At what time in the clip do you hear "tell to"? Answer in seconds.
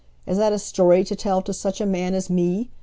1.15-1.53